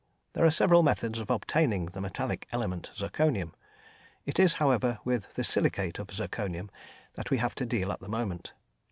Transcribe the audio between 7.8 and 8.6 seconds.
at the moment.